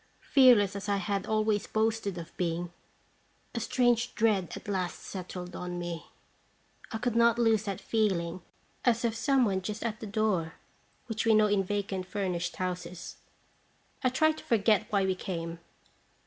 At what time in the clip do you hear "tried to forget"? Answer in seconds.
14.09-14.87